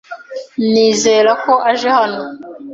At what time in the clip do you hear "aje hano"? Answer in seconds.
1.71-2.23